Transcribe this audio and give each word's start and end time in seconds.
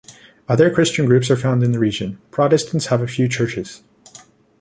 Other 0.49 0.71
Christian 0.71 1.05
groups 1.05 1.29
are 1.29 1.35
found 1.35 1.61
in 1.61 1.73
the 1.73 1.77
region: 1.77 2.17
Protestants 2.31 2.87
have 2.87 3.03
a 3.03 3.07
few 3.07 3.27
churches. 3.27 3.83